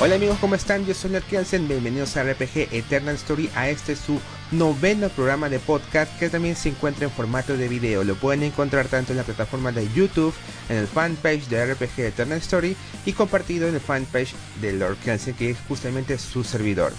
[0.00, 0.86] Hola amigos, ¿cómo están?
[0.86, 4.20] Yo soy Lord Kelsen, bienvenidos a RPG Eternal Story, a este su
[4.52, 8.04] noveno programa de podcast que también se encuentra en formato de video.
[8.04, 10.32] Lo pueden encontrar tanto en la plataforma de YouTube,
[10.68, 15.34] en el fanpage de RPG Eternal Story y compartido en el fanpage de Lord Kelsen,
[15.34, 16.92] que es justamente su servidor.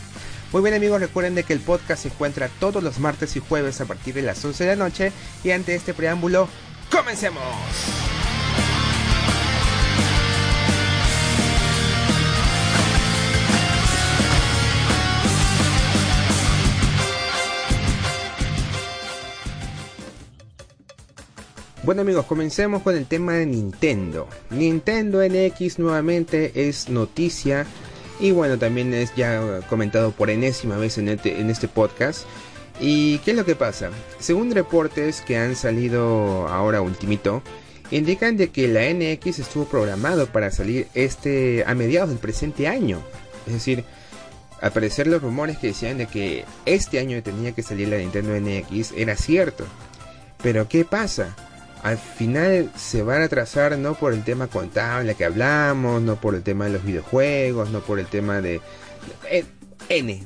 [0.52, 3.80] Muy bien amigos, recuerden de que el podcast se encuentra todos los martes y jueves
[3.80, 5.14] a partir de las 11 de la noche
[5.46, 6.50] y ante este preámbulo,
[6.92, 7.40] ¡comencemos!
[21.84, 24.28] Bueno amigos, comencemos con el tema de Nintendo.
[24.50, 27.66] Nintendo NX nuevamente es noticia
[28.20, 32.26] y bueno, también es ya comentado por enésima vez en este, en este podcast.
[32.82, 33.92] ¿Y qué es lo que pasa?
[34.20, 37.42] Según reportes que han salido ahora ultimito,
[37.92, 43.00] indican de que la NX estuvo programado para salir este a mediados del presente año.
[43.48, 43.86] Es decir,
[44.60, 48.38] al parecer los rumores que decían de que este año tenía que salir la Nintendo
[48.38, 49.64] NX era cierto.
[50.44, 51.36] Pero ¿qué pasa?
[51.84, 56.36] Al final se van a atrasar no por el tema contable que hablamos, no por
[56.36, 58.62] el tema de los videojuegos, no por el tema de
[59.30, 59.46] eh,
[59.90, 60.26] N,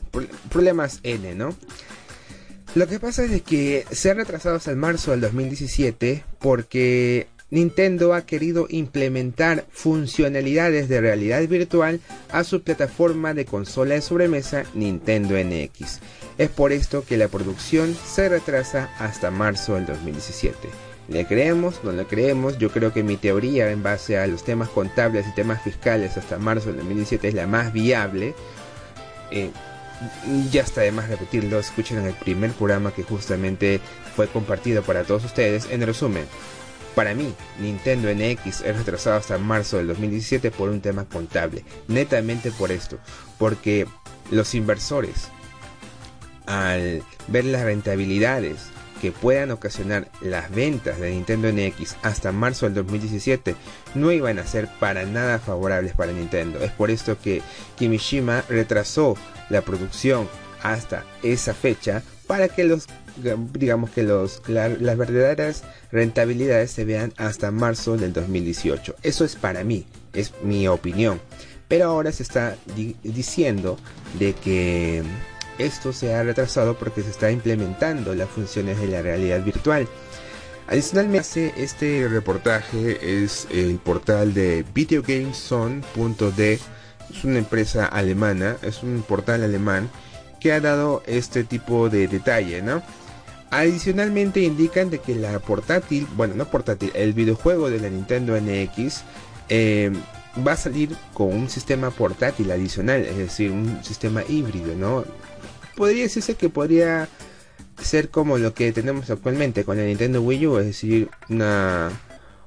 [0.49, 1.55] problemas N, ¿no?
[2.75, 8.15] Lo que pasa es que se han retrasado hasta el marzo del 2017 porque Nintendo
[8.15, 11.99] ha querido implementar funcionalidades de realidad virtual
[12.31, 15.99] a su plataforma de consola de sobremesa Nintendo NX.
[16.39, 20.92] Es por esto que la producción se retrasa hasta marzo del 2017.
[21.09, 21.83] ¿Le creemos?
[21.83, 22.57] ¿No le creemos?
[22.57, 26.37] Yo creo que mi teoría en base a los temas contables y temas fiscales hasta
[26.37, 28.33] marzo del 2017 es la más viable.
[29.31, 29.51] Eh,
[30.51, 33.79] ya está de más repetirlo, escuchen en el primer programa que justamente
[34.15, 35.67] fue compartido para todos ustedes.
[35.69, 36.25] En resumen,
[36.95, 41.65] para mí, Nintendo NX es retrasado hasta marzo del 2017 por un tema contable.
[41.87, 42.97] Netamente por esto.
[43.37, 43.87] Porque
[44.31, 45.29] los inversores,
[46.45, 48.72] al ver las rentabilidades
[49.03, 53.53] que puedan ocasionar las ventas de Nintendo NX hasta marzo del 2017
[53.95, 56.59] no iban a ser para nada favorables para Nintendo.
[56.63, 57.41] Es por esto que
[57.77, 59.17] Kimishima retrasó
[59.49, 60.29] la producción
[60.61, 62.87] hasta esa fecha para que los
[63.51, 68.95] digamos que los las verdaderas rentabilidades se vean hasta marzo del 2018.
[69.03, 71.19] Eso es para mí, es mi opinión.
[71.67, 72.55] Pero ahora se está
[73.03, 73.77] diciendo
[74.17, 75.03] de que
[75.57, 79.87] esto se ha retrasado porque se está implementando las funciones de la realidad virtual.
[80.67, 86.59] Adicionalmente, este reportaje es el portal de videogameson.de.
[87.13, 89.89] Es una empresa alemana, es un portal alemán
[90.39, 92.81] que ha dado este tipo de detalle, ¿no?
[93.51, 99.03] Adicionalmente indican de que la portátil, bueno, no portátil, el videojuego de la Nintendo NX
[99.49, 99.91] eh,
[100.45, 105.05] va a salir con un sistema portátil adicional, es decir, un sistema híbrido, ¿no?
[105.75, 107.07] Podría decirse que podría
[107.81, 111.91] ser como lo que tenemos actualmente con la Nintendo Wii U, es decir, una,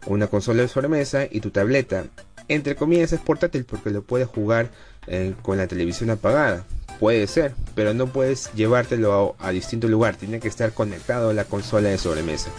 [0.06, 2.04] una consola de sobremesa y tu tableta.
[2.48, 4.70] Entre comillas es portátil porque lo puedes jugar
[5.06, 6.64] eh, con la televisión apagada.
[7.00, 11.34] Puede ser, pero no puedes llevártelo a, a, distinto lugar, tiene que estar conectado a
[11.34, 12.50] la consola de sobremesa.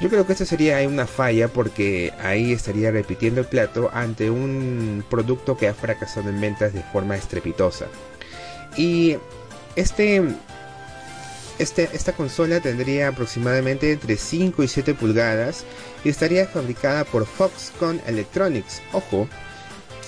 [0.00, 5.04] Yo creo que esta sería una falla porque ahí estaría repitiendo el plato ante un
[5.10, 7.86] producto que ha fracasado en ventas de forma estrepitosa.
[8.78, 9.18] Y
[9.76, 10.22] este,
[11.58, 15.64] este, esta consola tendría aproximadamente entre 5 y 7 pulgadas
[16.04, 18.80] y estaría fabricada por Foxconn Electronics.
[18.92, 19.28] Ojo,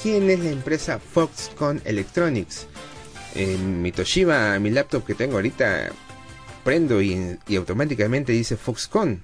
[0.03, 2.67] ¿quién es la empresa Foxconn Electronics?
[3.35, 5.91] En mi Toshiba, mi laptop que tengo ahorita,
[6.65, 9.23] prendo y, automáticamente dice Foxconn.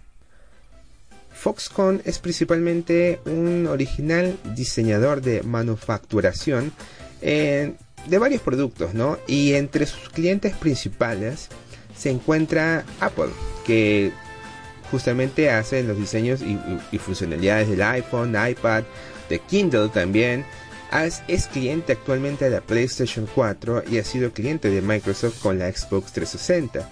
[1.33, 6.73] Foxconn es principalmente un original diseñador de manufacturación
[7.21, 9.19] en de varios productos, ¿no?
[9.27, 11.49] Y entre sus clientes principales
[11.97, 13.31] se encuentra Apple,
[13.65, 14.13] que
[14.91, 18.85] justamente hace los diseños y, funcionalidades del iPhone, iPad,
[19.29, 20.45] de Kindle también.
[21.29, 25.71] Es, cliente actualmente de la PlayStation 4 y ha sido cliente de Microsoft con la
[25.71, 26.89] Xbox 360.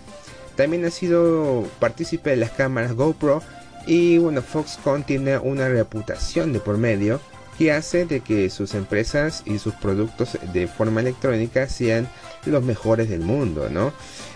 [0.55, 3.43] También ha sido partícipe de las cámaras GoPro
[3.87, 7.21] y bueno, Foxconn tiene una reputación de por medio
[7.58, 12.08] que hace de que sus empresas y sus productos de forma electrónica sean
[12.44, 13.93] los mejores del mundo, ¿no?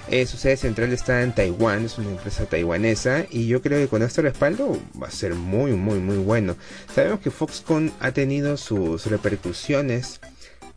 [0.08, 3.86] Eh, su sede central está en Taiwán, es una empresa taiwanesa y yo creo que
[3.86, 6.56] con este respaldo va a ser muy, muy, muy bueno.
[6.92, 10.20] Sabemos que Foxconn ha tenido sus repercusiones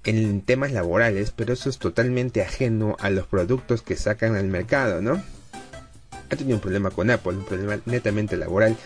[0.03, 5.01] en temas laborales, pero eso es totalmente ajeno a los productos que sacan al mercado,
[5.01, 5.23] ¿no?
[6.29, 8.77] Ha tenido un problema con Apple, un problema netamente laboral,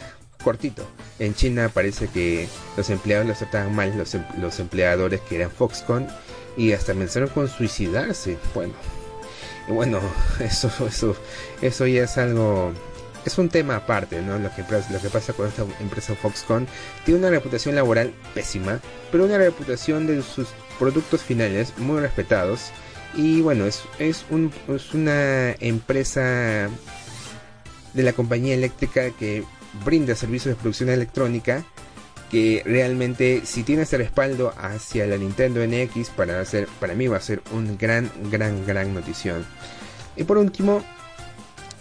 [0.43, 0.85] cortito.
[1.19, 5.51] En China parece que los empleados los trataban mal, los, em, los empleadores que eran
[5.51, 6.07] Foxconn,
[6.55, 8.37] y hasta pensaron con suicidarse.
[8.53, 8.73] Bueno,
[9.67, 9.99] bueno,
[10.39, 11.15] eso, eso,
[11.61, 12.71] eso ya es algo,
[13.25, 14.39] es un tema aparte, ¿no?
[14.39, 16.67] Lo que, lo que pasa con esta empresa Foxconn
[17.05, 18.79] tiene una reputación laboral pésima,
[19.11, 20.47] pero una reputación de sus
[20.79, 22.71] productos finales muy respetados.
[23.13, 26.69] Y bueno, es, es, un, es una empresa
[27.93, 29.43] de la compañía eléctrica que
[29.85, 31.65] brinda servicios de producción electrónica
[32.31, 37.17] que realmente si tiene ese respaldo hacia la Nintendo NX para hacer para mí va
[37.17, 39.45] a ser un gran gran gran notición.
[40.15, 40.83] Y por último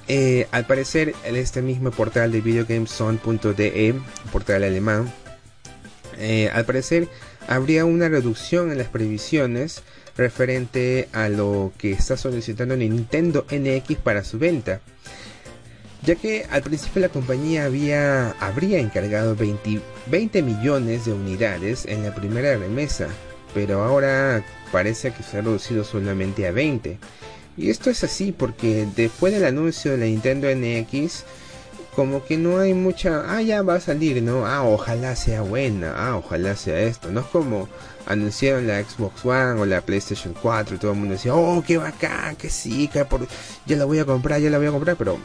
[0.08, 3.94] eh, al parecer en este mismo portal de videogameson.de
[4.30, 5.12] portal alemán
[6.16, 7.08] eh, al parecer
[7.48, 9.82] habría una reducción en las previsiones
[10.16, 14.80] referente a lo que está solicitando Nintendo NX para su venta
[16.02, 22.04] ya que al principio la compañía había, habría encargado 20, 20 millones de unidades en
[22.04, 23.08] la primera remesa,
[23.54, 26.98] pero ahora parece que se ha reducido solamente a 20.
[27.56, 31.24] Y esto es así porque después del anuncio de la Nintendo NX,
[31.94, 34.46] como que no hay mucha, ah, ya va a salir, ¿no?
[34.46, 37.10] Ah, ojalá sea buena, ah, ojalá sea esto.
[37.10, 37.68] No es como
[38.04, 41.78] anunciaron la Xbox One o la PlayStation 4 y todo el mundo decía, oh, qué
[41.78, 43.26] bacán, que sí, que por...
[43.64, 45.18] ya la voy a comprar, ya la voy a comprar, pero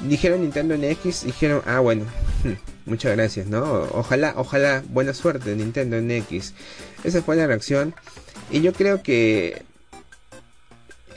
[0.00, 2.04] dijeron Nintendo NX, dijeron, ah, bueno,
[2.86, 3.62] muchas gracias, ¿no?
[3.92, 6.52] Ojalá, ojalá, buena suerte Nintendo NX.
[7.04, 7.94] Esa fue la reacción.
[8.50, 9.62] Y yo creo que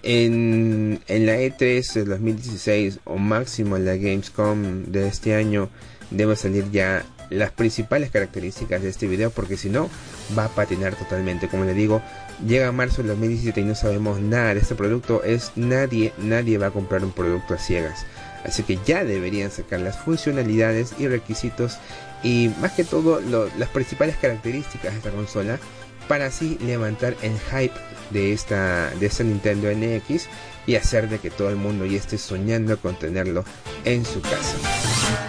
[0.03, 5.69] en, en la E3 de 2016 o máximo en la Gamescom de este año
[6.11, 9.89] debe salir ya las principales características de este video porque si no
[10.37, 12.01] va a patinar totalmente como le digo
[12.45, 16.67] llega marzo del 2017 y no sabemos nada de este producto es nadie nadie va
[16.67, 18.05] a comprar un producto a ciegas
[18.47, 21.77] Así que ya deberían sacar las funcionalidades y requisitos
[22.23, 23.21] y más que todo
[23.57, 25.59] las principales características de esta consola
[26.07, 27.75] para así levantar el hype
[28.11, 30.27] de esta, de esta Nintendo NX
[30.65, 33.43] y hacer de que todo el mundo ya esté soñando con tenerlo
[33.83, 35.26] en su casa.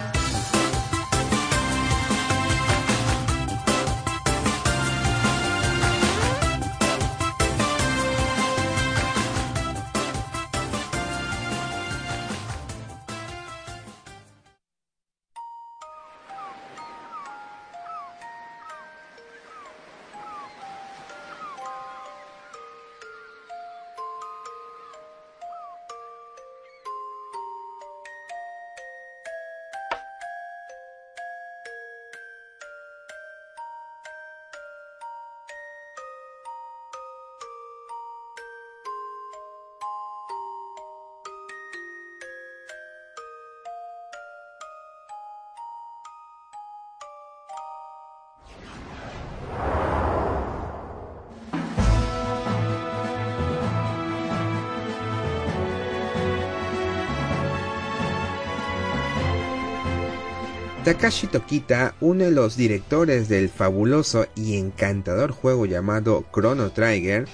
[60.89, 67.27] Takashi Tokita, uno de los directores del fabuloso y encantador juego llamado Chrono Trigger,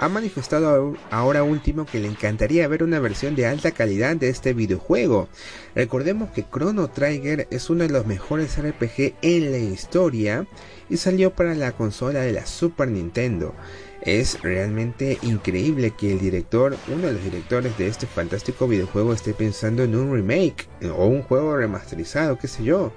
[0.00, 4.54] ha manifestado ahora último que le encantaría ver una versión de alta calidad de este
[4.54, 5.28] videojuego.
[5.74, 10.46] Recordemos que Chrono Trigger es uno de los mejores RPG en la historia
[10.88, 13.54] y salió para la consola de la Super Nintendo.
[14.00, 19.34] Es realmente increíble que el director, uno de los directores de este fantástico videojuego, esté
[19.34, 20.66] pensando en un remake
[20.96, 22.90] o un juego remasterizado, qué sé yo.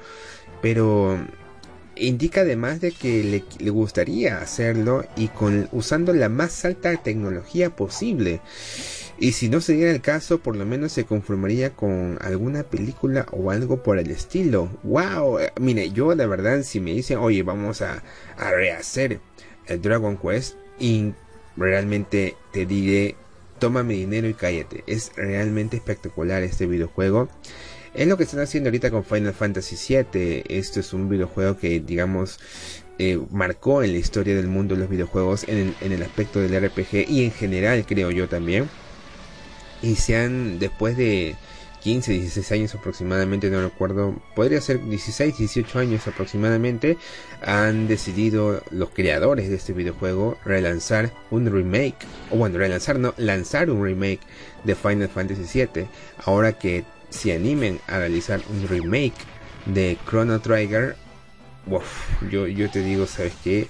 [0.62, 1.19] Pero
[1.95, 3.23] indica además de que
[3.59, 8.41] le, gustaría hacerlo y con usando la más alta tecnología posible.
[9.19, 13.25] Y si no se diera el caso, por lo menos se conformaría con alguna película
[13.31, 14.69] o algo por el estilo.
[14.83, 15.39] ¡Wow!
[15.59, 18.03] Mire, yo de verdad, si me dicen, oye, vamos a,
[18.38, 19.19] a rehacer
[19.67, 21.13] el Dragon Quest, y
[21.55, 23.15] realmente te diré,
[23.59, 24.83] toma mi dinero y cállate.
[24.88, 27.29] Es realmente espectacular este videojuego.
[27.93, 30.43] Es lo que están haciendo ahorita con Final Fantasy VII.
[30.47, 32.39] Esto es un videojuego que, digamos,
[32.97, 37.07] eh, marcó en la historia del mundo de los videojuegos en el, aspecto del RPG
[37.07, 38.67] y en general, creo yo también.
[39.83, 41.35] Y se han, después de
[41.81, 46.97] 15, 16 años aproximadamente, no recuerdo, podría ser 16, 18 años aproximadamente,
[47.43, 53.69] han decidido los creadores de este videojuego relanzar un remake, o bueno, relanzar, no, lanzar
[53.69, 54.21] un remake
[54.63, 55.85] de Final Fantasy VII,
[56.25, 59.13] ahora que se animen a realizar un remake
[59.65, 60.96] de Chrono Trigger,
[62.29, 63.67] yo, te digo, ¿sabes qué?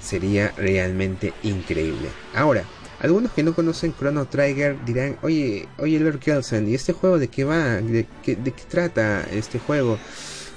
[0.00, 2.08] Sería realmente increíble.
[2.34, 2.64] Ahora,
[3.00, 7.28] algunos que no conocen Chrono Trigger dirán, oye, oye Lord Kelsen, ¿y este juego de
[7.28, 7.80] qué va?
[7.80, 9.98] ¿De qué, ¿De qué trata este juego?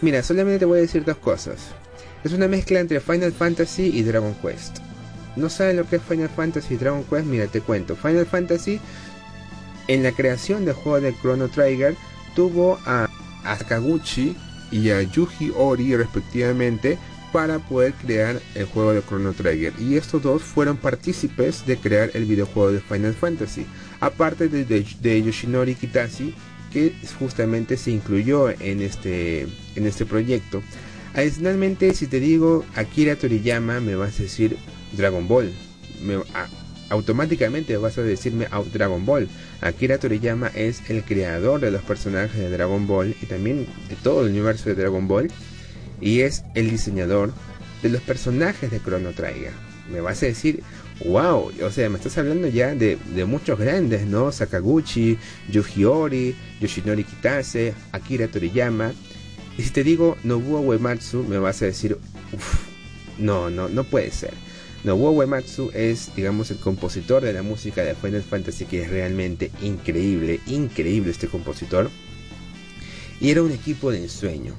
[0.02, 1.58] Mira, solamente te voy a decir dos cosas.
[2.24, 4.78] Es una mezcla entre Final Fantasy y Dragon Quest.
[5.36, 7.26] ¿No saben lo que es Final Fantasy y Dragon Quest?
[7.26, 7.96] Mira, te cuento.
[7.96, 8.80] Final Fantasy,
[9.88, 11.96] en la creación del juego de Chrono Trigger,
[12.36, 13.08] tuvo a,
[13.44, 14.36] Akaguchi
[14.72, 16.98] y a Yuji Ori respectivamente
[17.32, 19.74] para poder crear el juego de Chrono Trigger.
[19.80, 23.66] Y estos dos fueron partícipes de crear el videojuego de Final Fantasy.
[24.00, 26.34] Aparte de, Yoshinori Kitase
[26.72, 30.62] que justamente se incluyó en este en este proyecto.
[31.16, 34.56] Adicionalmente si te digo Akira Toriyama me vas a decir
[34.96, 35.52] Dragon Ball.
[36.04, 36.20] Me,
[36.90, 39.28] automáticamente vas a decirme Dragon Ball.
[39.62, 44.24] Akira Toriyama es el creador de los personajes de Dragon Ball y también de todo
[44.24, 45.30] el universo de Dragon Ball
[46.00, 47.34] y es el diseñador
[47.82, 49.52] de los personajes de Chrono Trigger.
[49.92, 50.62] Me vas a decir,
[51.06, 54.32] wow, o sea, me estás hablando ya de, muchos grandes, ¿no?
[54.32, 55.18] Sakaguchi,
[55.50, 58.94] Yuji Ori, Yoshinori Kitase, Akira Toriyama.
[59.58, 61.98] Y si te digo Nobuo Uematsu, me vas a decir,
[62.32, 62.68] uff,
[63.18, 64.34] no, no, no puede ser.
[64.84, 69.52] Nobuo Uematsu es, digamos, el compositor de la música de Final Fantasy, que es realmente
[69.62, 71.90] increíble, increíble este compositor.
[73.20, 74.54] Y era un equipo de ensueño.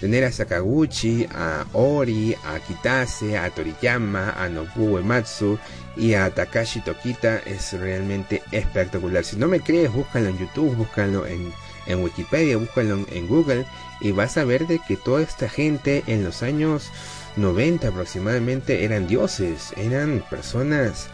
[0.00, 5.58] Tener a Sakaguchi, a Ori, a Kitase, a Toriyama, a Nobuo Uematsu
[5.96, 9.24] y a Takashi Tokita es realmente espectacular.
[9.24, 11.50] Si no me crees, búscalo en YouTube, búscalo en,
[11.86, 13.64] en Wikipedia, búscalo en Google
[14.02, 16.90] y vas a ver de que toda esta gente en los años
[17.36, 21.08] 90 aproximadamente eran dioses, eran personas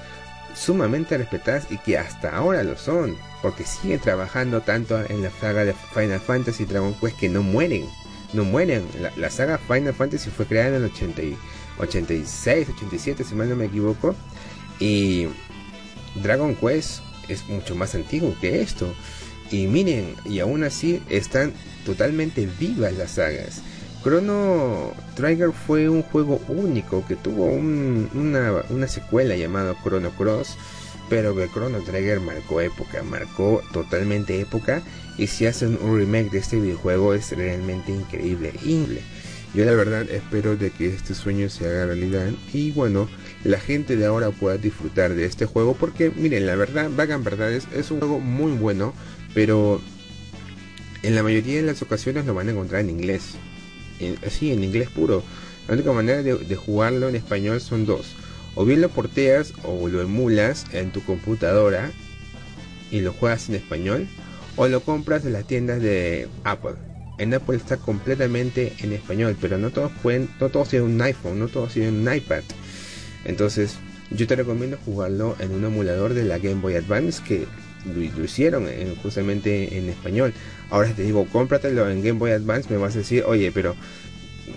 [0.55, 5.65] sumamente respetadas y que hasta ahora lo son, porque siguen trabajando tanto en la saga
[5.65, 7.87] de Final Fantasy y Dragon Quest que no mueren,
[8.33, 8.87] no mueren.
[9.17, 11.23] La, saga Final Fantasy fue creada en el 80
[11.79, 14.15] 86, 87 si mal no me equivoco,
[14.79, 15.29] y
[16.17, 18.93] Dragon Quest es mucho más antiguo que esto.
[19.51, 21.53] Y miren, y aún así están
[21.85, 23.63] totalmente vivas las sagas.
[24.03, 30.57] Chrono Trigger fue un juego único que tuvo una, secuela llamada Chrono Cross,
[31.11, 34.83] pero que Chrono Trigger marcó época, marcó totalmente época
[35.19, 39.03] y si hacen un remake de este videojuego es realmente increíble, increíble.
[39.53, 43.09] Yo la verdad espero de que este sueño se haga realidad y bueno,
[43.45, 47.67] la gente de ahora pueda disfrutar de este juego porque miren, la verdad, Vagan Verdades
[47.75, 48.95] es un juego muy bueno,
[49.35, 49.83] pero
[51.03, 53.35] en la mayoría de las ocasiones lo van a encontrar en inglés
[54.27, 55.23] así en inglés puro.
[55.69, 58.15] La única manera de, jugarlo en español son dos.
[58.55, 61.93] O bien lo porteas o lo emulas en tu computadora
[62.91, 64.09] y lo juegas en español.
[64.57, 66.75] O lo compras en las tiendas de Apple.
[67.19, 71.39] En Apple está completamente en español, pero no todos pueden, no todos tienen un iPhone,
[71.39, 72.43] no todos tienen un iPad.
[73.25, 73.77] Entonces,
[74.11, 77.47] yo te recomiendo jugarlo en un emulador de la Game Boy Advance que
[77.87, 78.69] lo, hicieron
[79.03, 80.33] justamente en español.
[80.71, 83.75] Ahora te digo, cómpratelo en Game Boy Advance, me vas a decir, oye, pero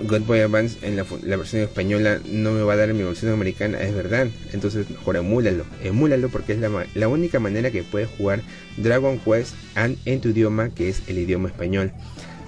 [0.02, 3.32] Game Boy Advance en la, versión española no me va a dar en mi versión
[3.34, 4.28] americana, es verdad.
[4.52, 8.42] Entonces mejor emúlalo, emúlalo porque es la, única manera que puedes jugar
[8.78, 11.92] Dragon Quest en tu idioma, que es el idioma español.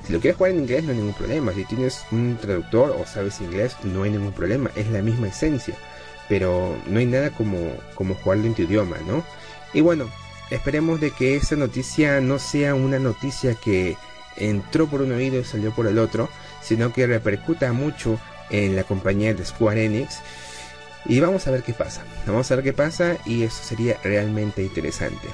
[0.06, 1.54] Si lo quieres jugar en inglés no hay ningún problema.
[1.54, 4.70] Si tienes un traductor o sabes inglés no hay ningún problema.
[4.76, 5.76] Es la misma esencia.
[6.30, 7.58] Pero no hay nada como,
[7.96, 9.24] como jugarlo en tu idioma, ¿no?
[9.74, 10.10] Y bueno,
[10.52, 13.98] Esperemos de que esta noticia no sea una noticia que
[14.38, 16.30] entró por un oído y salió por el otro,
[16.62, 20.20] sino que repercuta mucho en la compañía de Square Enix.
[21.06, 22.04] Y vamos a ver qué pasa.
[22.26, 25.28] Vamos a ver qué pasa y eso sería realmente interesante.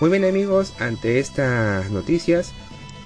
[0.00, 2.52] Muy bien amigos, ante estas noticias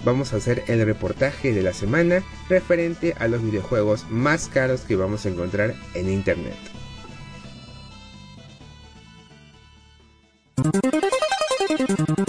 [0.05, 4.97] vamos a hacer el reportaje de la semana referente a los videojuegos más caros que
[4.97, 6.57] vamos a encontrar en internet.
[12.09, 12.25] Bueno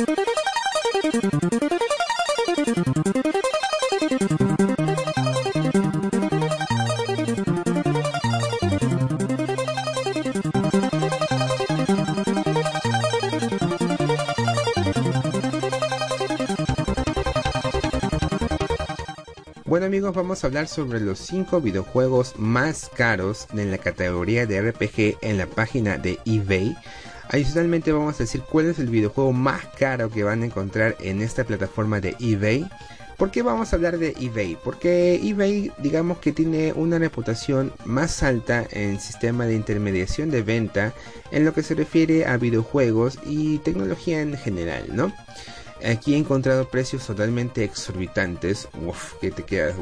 [19.86, 25.19] amigos, vamos a hablar sobre los 5 videojuegos más caros en la categoría de RPG
[25.21, 26.75] en la página de eBay.
[27.29, 31.21] Adicionalmente vamos a decir cuál es el videojuego más caro que van a encontrar en
[31.21, 32.67] esta plataforma de eBay.
[33.17, 34.57] ¿Por qué vamos a hablar de eBay?
[34.63, 40.93] Porque eBay digamos que tiene una reputación más alta en sistema de intermediación de venta
[41.31, 45.13] en lo que se refiere a videojuegos y tecnología en general, ¿no?
[45.86, 48.67] Aquí he encontrado precios totalmente exorbitantes.
[48.86, 49.75] Uf, que te quedas,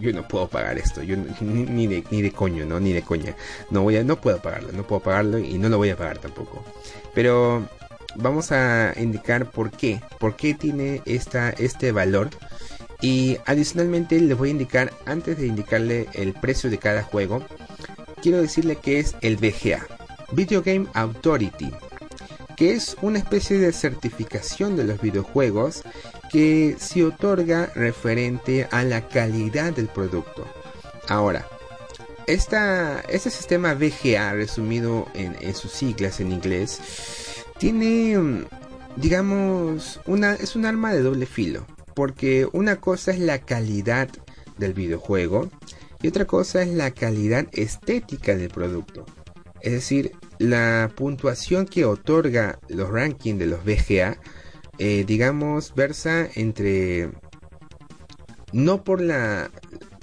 [0.00, 1.02] yo, no puedo pagar esto.
[1.02, 3.36] Yo ni, de, ni de coño, no, ni de coña.
[3.70, 6.18] No voy a, no puedo pagarlo, no puedo pagarlo y no lo voy a pagar
[6.18, 6.64] tampoco.
[7.14, 7.68] Pero
[8.16, 12.30] vamos a indicar por qué, por qué tiene esta, este valor
[13.00, 17.42] y adicionalmente les voy a indicar, antes de indicarle el precio de cada juego,
[18.22, 19.86] quiero decirle que es el VGA,
[20.32, 21.70] Video Game Authority,
[22.56, 25.82] que es una especie de certificación de los videojuegos
[26.32, 30.46] que se otorga referente a la calidad del producto.
[31.08, 31.46] Ahora,
[32.26, 36.80] este sistema VGA, resumido en, en sus siglas en inglés,
[37.58, 38.44] tiene,
[38.96, 44.10] digamos, una, es un arma de doble filo porque una cosa es la calidad
[44.58, 45.48] del videojuego
[46.02, 49.06] y otra cosa es la calidad estética del producto.
[49.60, 54.18] Es decir, la puntuación que otorga los rankings de los VGA,
[54.78, 57.10] eh, digamos, versa entre
[58.52, 59.50] no por la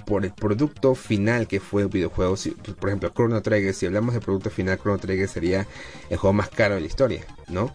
[0.04, 2.36] por el producto final que fue el videojuego.
[2.78, 5.66] por ejemplo, Chrono Trigger, si hablamos de producto final, Chrono Trigger sería
[6.10, 7.74] el juego más caro de la historia, ¿no?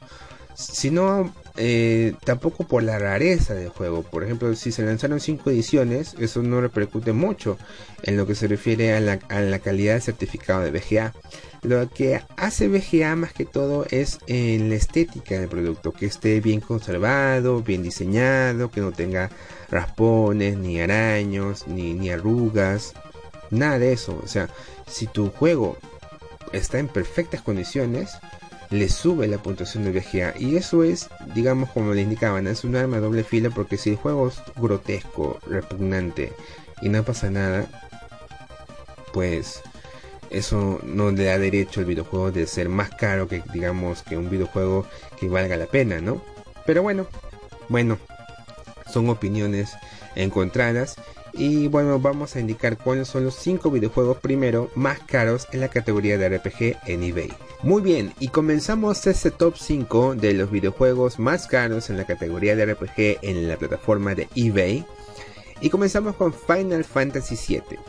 [0.54, 4.02] Sino eh, tampoco por la rareza del juego.
[4.02, 7.58] Por ejemplo, si se lanzaron 5 ediciones, eso no repercute mucho
[8.04, 11.14] en lo que se refiere a la, calidad del certificado de VGA.
[11.62, 16.40] Lo que hace VGA más que todo es en la estética del producto, que esté
[16.40, 19.30] bien conservado, bien diseñado, que no tenga
[19.70, 22.94] raspones, ni araños, ni, ni arrugas,
[23.50, 24.18] nada de eso.
[24.24, 24.48] O sea,
[24.88, 25.78] si tu juego
[26.54, 28.12] está en perfectas condiciones,
[28.70, 30.34] le sube la puntuación de VGA.
[30.38, 33.96] Y eso es, digamos, como le indicaban, es un arma doble fila porque si el
[33.96, 36.34] juego es grotesco, repugnante
[36.82, 37.68] y no pasa nada,
[39.14, 39.62] pues
[40.30, 44.30] eso no le da derecho al videojuego de ser más caro que, digamos, que un
[44.30, 44.86] videojuego
[45.20, 46.22] que valga la pena, ¿no?
[46.66, 47.08] Pero bueno,
[47.68, 47.98] bueno,
[48.92, 49.72] son opiniones
[50.16, 50.96] encontradas.
[51.40, 55.70] Y bueno, vamos a indicar cuáles son los 5 videojuegos primero más caros en la
[55.70, 57.32] categoría de RPG en eBay.
[57.64, 62.58] Muy bien, y comenzamos este top 5 de los videojuegos más caros en la categoría
[62.58, 64.86] de RPG en la plataforma de eBay.
[65.62, 67.80] Y comenzamos con Final Fantasy VII.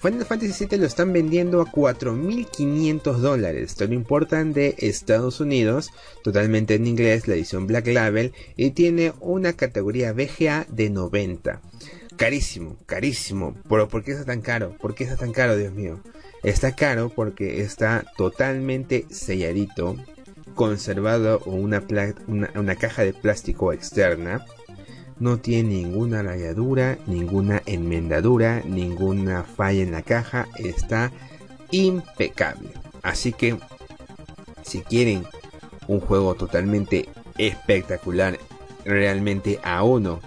[0.00, 3.74] Final Fantasy VII lo están vendiendo a 4.500 dólares.
[3.74, 5.90] Todo lo importan de Estados Unidos,
[6.22, 11.60] totalmente en inglés, la edición Black Label, y tiene una categoría VGA de 90.
[12.18, 13.54] Carísimo, carísimo.
[13.68, 14.76] Pero ¿por qué está tan caro?
[14.80, 16.00] ¿Por qué está tan caro, Dios mío?
[16.42, 19.96] Está caro porque está totalmente selladito,
[20.56, 21.84] conservado en una,
[22.56, 24.44] una, caja de plástico externa.
[25.20, 30.48] No tiene ninguna rayadura, ninguna enmendadura, ninguna falla en la caja.
[30.58, 31.12] Está
[31.70, 32.70] impecable.
[33.02, 33.56] Así que,
[34.62, 35.24] si quieren
[35.86, 38.40] un juego totalmente espectacular,
[38.84, 40.20] realmente a uno,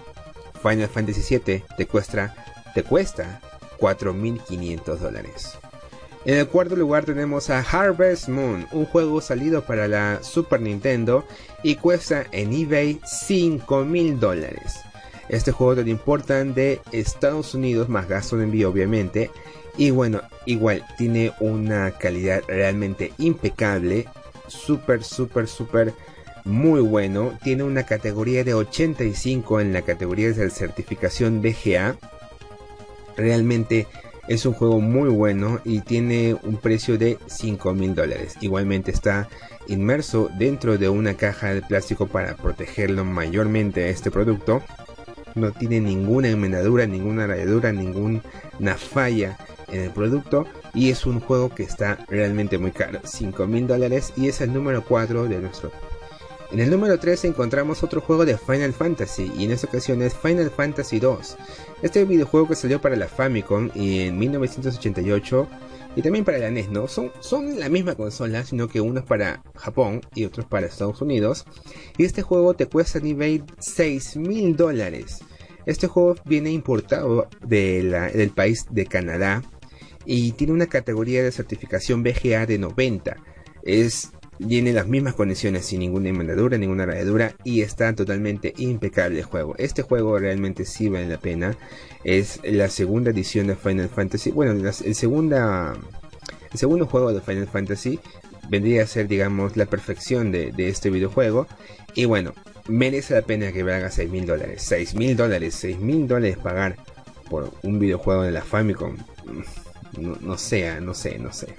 [0.62, 2.34] Final Fantasy VII te cuesta,
[2.74, 3.40] te cuesta
[3.78, 5.58] 4.500 dólares.
[6.24, 11.26] En el cuarto lugar tenemos a Harvest Moon, un juego salido para la Super Nintendo
[11.64, 14.76] y cuesta en eBay 5 mil dólares.
[15.28, 19.30] Este juego te importan de Estados Unidos más gasto de envío obviamente.
[19.76, 24.06] Y bueno, igual tiene una calidad realmente impecable.
[24.46, 25.94] Súper, súper, súper
[26.44, 27.38] muy bueno.
[27.42, 31.96] Tiene una categoría de 85 en la categoría de certificación BGA.
[33.16, 33.86] Realmente
[34.28, 38.36] es un juego muy bueno y tiene un precio de 5 mil dólares.
[38.40, 39.28] Igualmente está
[39.68, 44.62] inmerso dentro de una caja de plástico para protegerlo mayormente a este producto.
[45.34, 48.22] No tiene ninguna enmendadura, ninguna rayadura, ninguna
[48.76, 50.46] falla en el producto.
[50.74, 53.00] Y es un juego que está realmente muy caro.
[53.04, 55.72] 5 mil dólares y es el número 4 de nuestro
[56.52, 60.14] en el número 3 encontramos otro juego de Final Fantasy y en esta ocasión es
[60.14, 61.36] Final Fantasy 2.
[61.82, 65.48] Este videojuego que salió para la Famicom en 1988
[65.96, 66.88] y también para la NES, ¿no?
[66.88, 70.66] Son, son la misma consola, sino que uno es para Japón y otro es para
[70.66, 71.46] Estados Unidos.
[71.96, 75.20] Y este juego te cuesta a nivel 6 mil dólares.
[75.64, 79.42] Este juego viene importado del país de Canadá
[80.04, 83.16] y tiene una categoría de certificación BGA de 90.
[83.62, 89.24] Es tiene las mismas condiciones sin ninguna inmendadura, ninguna rayadura y está totalmente impecable el
[89.24, 89.54] juego.
[89.58, 91.56] Este juego realmente sí vale la pena.
[92.04, 94.30] Es la segunda edición de Final Fantasy.
[94.30, 95.74] Bueno, el, segunda,
[96.50, 98.00] el segundo juego de Final Fantasy
[98.48, 101.46] vendría a ser, digamos, la perfección de, este videojuego.
[101.94, 102.34] Y bueno,
[102.68, 104.62] merece la pena que valga 6 mil dólares.
[104.62, 106.76] 6 mil dólares, 6 mil dólares pagar
[107.30, 108.96] por un videojuego de la Famicom.
[109.98, 111.54] No, no sé, no sé, no sé.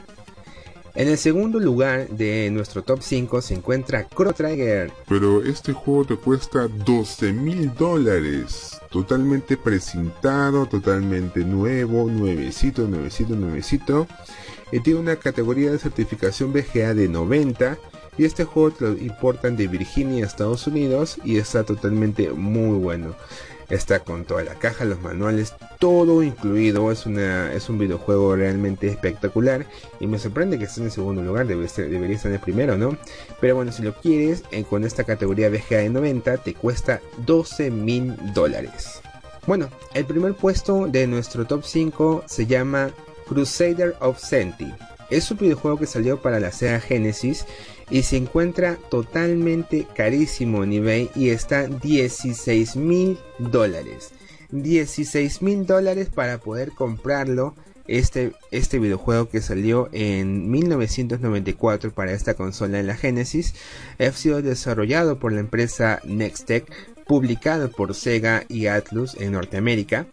[0.96, 4.92] En el segundo lugar de nuestro top 5 se encuentra Chrono Trigger.
[5.08, 8.80] Pero este juego te cuesta 12 mil dólares.
[8.92, 14.08] Totalmente presentado, totalmente nuevo, nuevecito, nuevecito, nuevecito.
[14.72, 17.80] Y tiene una categoría de certificación VGA de 90.
[18.20, 23.16] Y este juego lo importan de Virginia Estados Unidos y está totalmente muy bueno.
[23.74, 26.92] Está con toda la caja, los manuales, todo incluido.
[26.92, 29.66] Es, una, es un videojuego realmente espectacular.
[30.00, 31.48] Y me sorprende que esté en el segundo lugar.
[31.48, 32.96] Debe debería estar en el primero, ¿no?
[33.42, 37.72] Pero bueno, si lo quieres, eh, con esta categoría VGA de 90, te cuesta 12
[37.72, 39.02] mil dólares.
[39.48, 42.92] Bueno, el primer puesto de nuestro top 5 se llama
[43.28, 44.72] Crusader of Senti.
[45.14, 47.46] Es un videojuego que salió para la Sega Genesis
[47.92, 54.10] y se encuentra totalmente carísimo en eBay y está 16 mil dólares.
[54.50, 57.54] 16 mil dólares para poder comprarlo.
[57.86, 63.54] Este, este videojuego que salió en 1994 para esta consola en la Genesis
[64.00, 66.66] ha sido desarrollado por la empresa Nextech,
[67.06, 70.08] publicado por Sega y Atlus en Norteamérica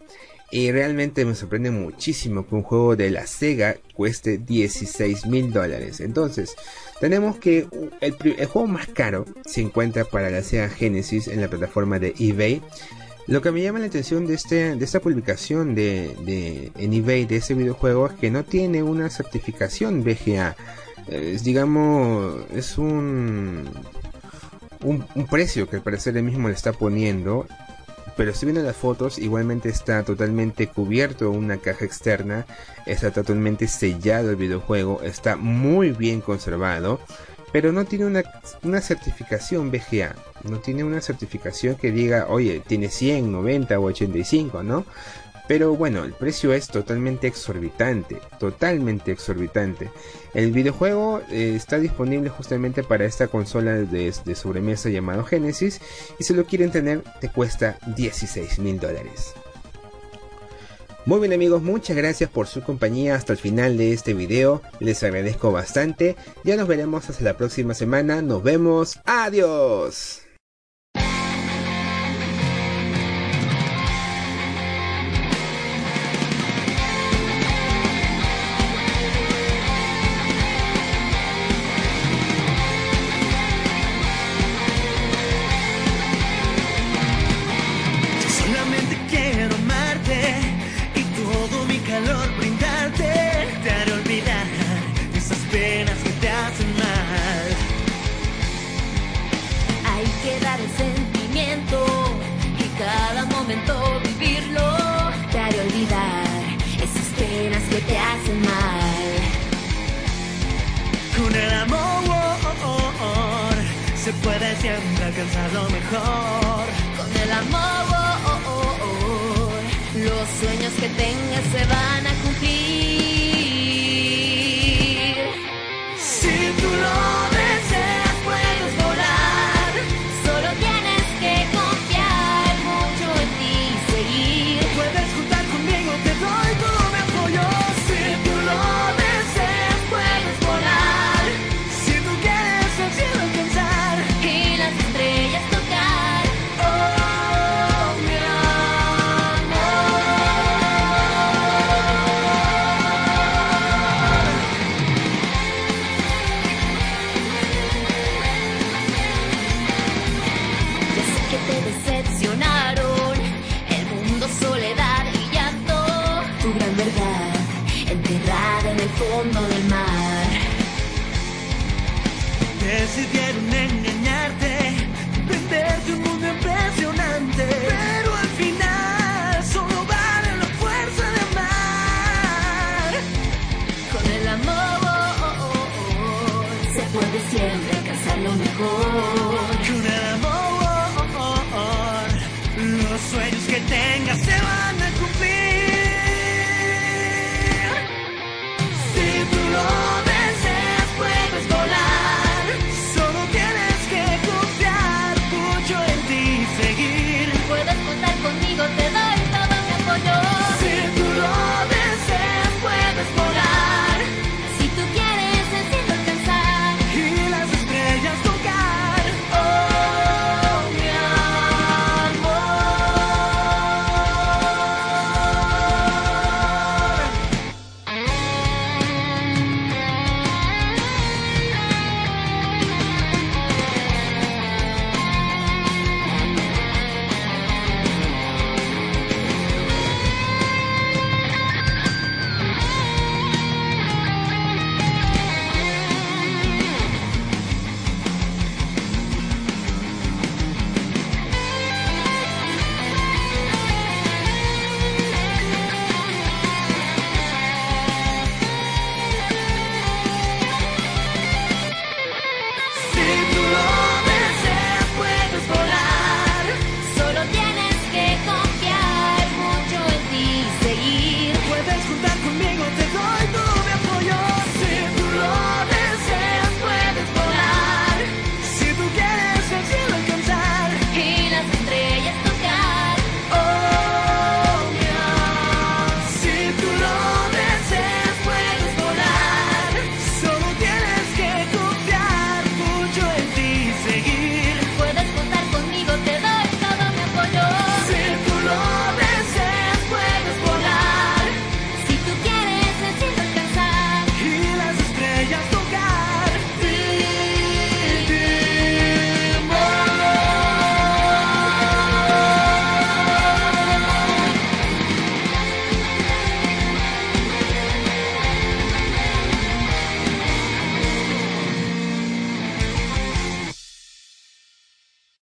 [0.51, 6.01] y realmente me sorprende muchísimo que un juego de la Sega cueste 16 mil dólares.
[6.01, 6.57] Entonces,
[7.01, 7.69] tenemos que
[8.01, 8.15] el,
[8.47, 12.63] juego más caro se encuentra para la Sega Genesis en la plataforma de eBay.
[13.29, 17.37] Lo que me llama la atención de, este, de esta publicación de, en eBay de
[17.37, 20.57] ese videojuego es que no tiene una certificación VGA.
[21.07, 23.69] Es, digamos, es un,
[24.83, 27.47] un, un precio que al parecer él mismo le está poniendo
[28.17, 32.47] pero si viendo las fotos igualmente está totalmente cubierto una caja externa,
[32.87, 37.01] está totalmente sellado el videojuego, está muy bien conservado,
[37.53, 38.23] pero no tiene una,
[38.63, 44.63] una certificación VGA, no tiene una certificación que diga, oye, tiene 100, 90 o 85,
[44.63, 44.85] ¿no?
[45.51, 49.91] Pero bueno, el precio es totalmente exorbitante, totalmente exorbitante.
[50.33, 55.81] El videojuego eh, está disponible justamente para esta consola de, sobremesa llamado Genesis
[56.21, 59.35] y si lo quieren tener te cuesta 16 mil dólares.
[61.05, 65.03] Muy bien amigos, muchas gracias por su compañía hasta el final de este video, les
[65.03, 70.30] agradezco bastante, ya nos veremos hasta la próxima semana, nos vemos, adiós.